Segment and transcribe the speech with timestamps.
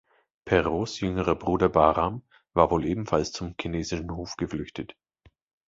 [0.45, 4.97] Peroz’ jüngerer Bruder Bahram war wohl ebenfalls zum chinesischen Hof geflüchtet.